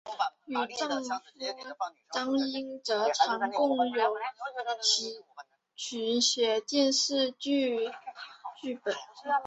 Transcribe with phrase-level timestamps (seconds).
[0.47, 0.67] 与丈
[1.03, 1.09] 夫
[2.11, 4.19] 张英哲常共同撰
[6.19, 7.91] 写电视剧
[8.59, 8.95] 剧本。